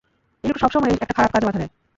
[0.43, 1.71] এই লোকটা সবসময় একটা খারাপ কাজে বাধা দেয়!